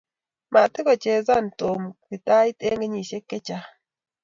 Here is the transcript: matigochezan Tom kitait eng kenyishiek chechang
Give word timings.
matigochezan 0.53 1.45
Tom 1.59 1.79
kitait 2.07 2.57
eng 2.67 2.81
kenyishiek 2.81 3.23
chechang 3.29 3.67